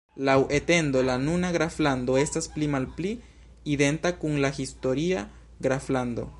Laŭ 0.27 0.35
etendo 0.59 1.03
la 1.09 1.17
nuna 1.25 1.51
graflando 1.57 2.17
estas 2.23 2.49
pli 2.55 2.71
malpli 2.77 3.13
identa 3.77 4.15
kun 4.25 4.43
la 4.47 4.53
historia 4.61 5.25
graflando. 5.69 6.29